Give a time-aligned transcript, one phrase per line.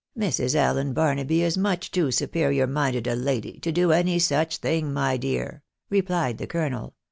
[0.17, 0.55] Mrs.
[0.55, 5.15] Allen Barnaby is much too superior minded a lady to do any such thing, my
[5.15, 6.95] dear," replied the colonel.